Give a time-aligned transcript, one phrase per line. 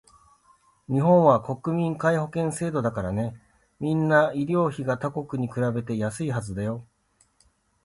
[0.89, 3.39] 日本は国民皆保険制度だからね、
[3.79, 6.87] みんな医療費が他国に比べて安いはずだよ